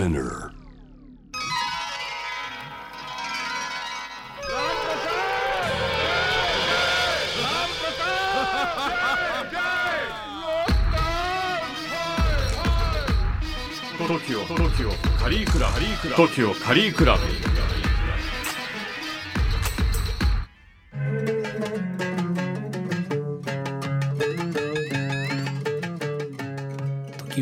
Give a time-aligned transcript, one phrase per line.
[0.00, 0.50] Spinner.
[14.08, 14.90] トキオトキオ
[15.20, 17.49] カリークラカリークラトキオカリークラブ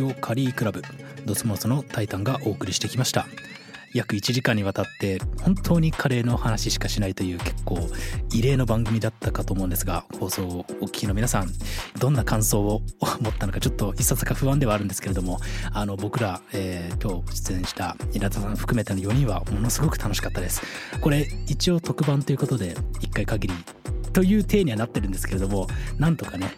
[0.02, 0.82] をカリークラブ
[1.24, 3.26] ドスモスのタイタンがお送りしてきました。
[3.94, 7.78] 約1時間にわたって本当にカレーの話しかしないという結構
[8.32, 11.48] 異例の番組だったかと思うんですが放送をお聞きの皆さん
[11.98, 12.82] どんな感想を
[13.20, 15.38] 持ったのかちょっといささか不安ではあるんですけれども
[15.72, 20.62] あの僕ら、えー今日出演した稲田さん含めての4人はものすごく楽しかったです。
[21.00, 23.54] これ一応特番ということで1回限り
[24.12, 26.50] という体にはなってるんですけれどもなんとかね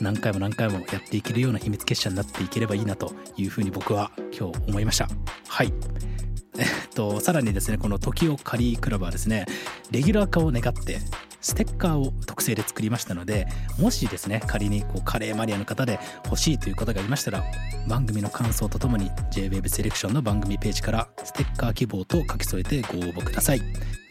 [0.00, 5.08] 何回も何回もやっていけるような秘密結社になっていければいいなというふうに僕は今日思いました。
[5.48, 5.72] はい。
[6.58, 9.46] えっとさらにですねこの時をカリークラブはですね
[9.92, 10.98] レギュラー化を願って
[11.40, 13.46] ステッカーを特製で作りましたので
[13.78, 17.44] もしですね仮にこうカレーマニアの方で欲しいという方がいましたら
[17.86, 23.62] 番組の感想とともに JWAVE セレクションの番組ページからステッカー希望と書き添えてご応募ください。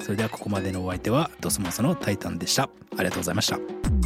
[0.02, 2.64] それではここまでのお相手はドスモスのタイタンでした。
[2.64, 2.70] あ
[3.00, 3.97] りがとうございました。